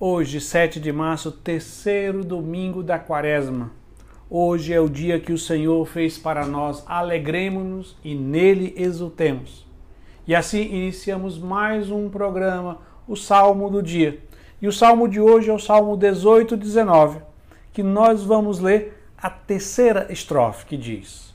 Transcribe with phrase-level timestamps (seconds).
[0.00, 3.70] Hoje, 7 de março, terceiro domingo da quaresma.
[4.28, 6.82] Hoje é o dia que o Senhor fez para nós.
[6.84, 9.64] Alegremos-nos e nele exultemos.
[10.26, 14.18] E assim iniciamos mais um programa, o Salmo do Dia.
[14.60, 17.20] E o salmo de hoje é o Salmo 18, 19,
[17.72, 21.32] que nós vamos ler a terceira estrofe, que diz: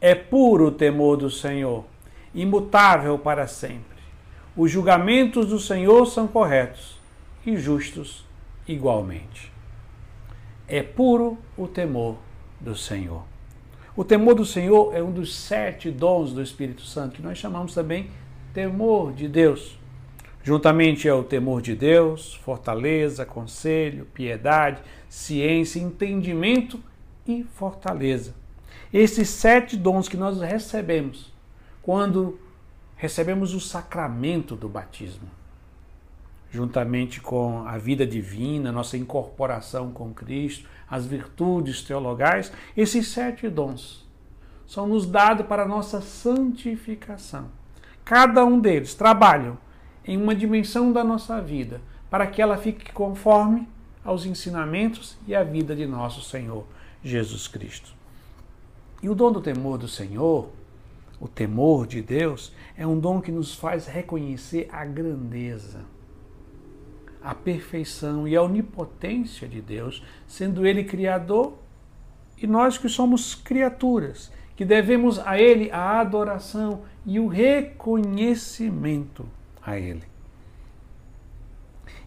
[0.00, 1.84] É puro o temor do Senhor,
[2.32, 3.98] imutável para sempre.
[4.56, 7.04] Os julgamentos do Senhor são corretos
[7.46, 8.26] e justos
[8.66, 9.52] igualmente.
[10.66, 12.18] É puro o temor
[12.60, 13.22] do Senhor.
[13.94, 17.72] O temor do Senhor é um dos sete dons do Espírito Santo, que nós chamamos
[17.72, 18.10] também
[18.52, 19.78] temor de Deus.
[20.42, 26.80] Juntamente é o temor de Deus, fortaleza, conselho, piedade, ciência, entendimento
[27.26, 28.34] e fortaleza.
[28.92, 31.32] Esses sete dons que nós recebemos
[31.80, 32.38] quando
[32.96, 35.28] recebemos o sacramento do batismo
[36.56, 44.06] juntamente com a vida divina, nossa incorporação com Cristo, as virtudes teologais, esses sete dons
[44.66, 47.50] são nos dados para a nossa santificação.
[48.04, 49.58] Cada um deles trabalham
[50.04, 53.68] em uma dimensão da nossa vida para que ela fique conforme
[54.02, 56.64] aos ensinamentos e à vida de nosso Senhor
[57.04, 57.94] Jesus Cristo.
[59.02, 60.48] E o dom do temor do Senhor,
[61.20, 65.95] o temor de Deus, é um dom que nos faz reconhecer a grandeza
[67.26, 71.58] a perfeição e a onipotência de Deus, sendo Ele Criador
[72.38, 79.28] e nós que somos criaturas, que devemos a Ele a adoração e o reconhecimento
[79.60, 80.04] a Ele.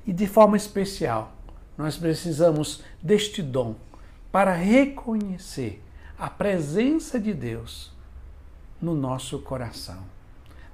[0.08, 1.34] E de forma especial,
[1.78, 3.76] nós precisamos deste dom
[4.32, 5.84] para reconhecer
[6.18, 7.92] a presença de Deus
[8.82, 10.02] no nosso coração.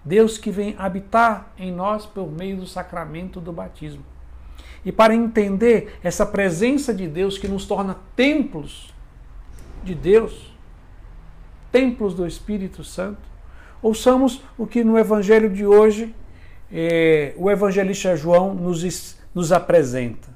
[0.03, 4.05] Deus que vem habitar em nós por meio do sacramento do batismo
[4.85, 8.93] e para entender essa presença de Deus que nos torna templos
[9.83, 10.53] de Deus,
[11.71, 13.21] templos do Espírito Santo,
[13.81, 16.13] ouçamos o que no Evangelho de hoje
[16.71, 20.29] eh, o evangelista João nos, nos apresenta.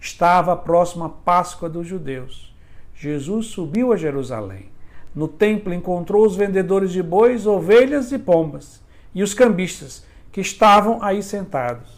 [0.00, 2.54] Estava próxima a Páscoa dos judeus.
[2.94, 4.70] Jesus subiu a Jerusalém.
[5.14, 8.82] No templo encontrou os vendedores de bois, ovelhas e pombas
[9.14, 11.97] e os cambistas que estavam aí sentados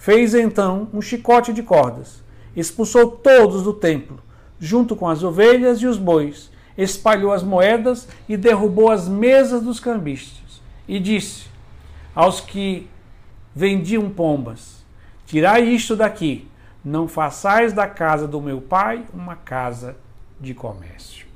[0.00, 2.24] Fez então um chicote de cordas,
[2.56, 4.18] expulsou todos do templo,
[4.58, 9.78] junto com as ovelhas e os bois, espalhou as moedas e derrubou as mesas dos
[9.78, 10.62] cambistas.
[10.88, 11.48] E disse
[12.14, 12.88] aos que
[13.54, 14.82] vendiam pombas:
[15.26, 16.48] Tirai isto daqui,
[16.82, 19.98] não façais da casa do meu pai uma casa
[20.40, 21.26] de comércio.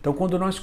[0.00, 0.58] Então, quando nós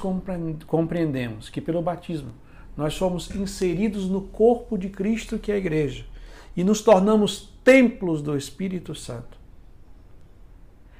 [0.66, 2.32] compreendemos que pelo batismo
[2.76, 6.10] nós somos inseridos no corpo de Cristo, que é a igreja,
[6.56, 9.38] e nos tornamos templos do Espírito Santo.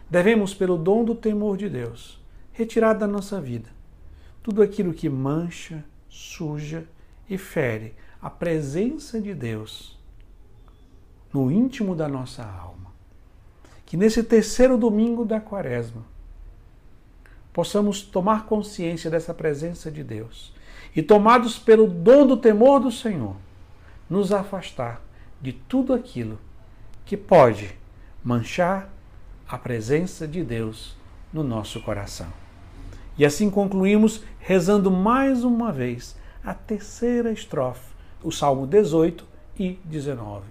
[0.09, 2.21] Devemos, pelo dom do temor de Deus,
[2.53, 3.71] retirar da nossa vida
[4.43, 6.85] tudo aquilo que mancha, suja
[7.31, 9.99] e fere a presença de Deus
[11.33, 12.93] no íntimo da nossa alma.
[13.87, 16.05] Que nesse terceiro domingo da quaresma
[17.53, 20.53] possamos tomar consciência dessa presença de Deus
[20.95, 23.37] e, tomados pelo dom do temor do Senhor,
[24.09, 25.03] nos afastar
[25.43, 26.39] de tudo aquilo
[27.05, 27.77] que pode
[28.25, 28.89] manchar
[29.49, 30.97] a presença de Deus
[31.33, 32.29] no nosso coração.
[33.19, 37.93] E assim concluímos rezando mais uma vez a terceira estrofe,
[38.23, 39.27] o Salmo 18
[39.59, 40.47] e 19.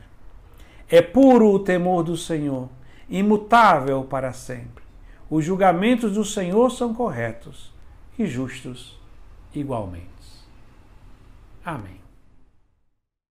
[0.90, 2.70] É puro o temor do Senhor,
[3.10, 4.84] imutável para sempre.
[5.30, 7.72] Os julgamentos do Senhor são corretos
[8.20, 9.00] e justos
[9.56, 10.06] igualmente.
[11.64, 12.01] Amém.